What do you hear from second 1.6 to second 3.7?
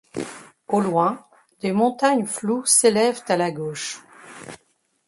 montagnes floues s'élèvent à la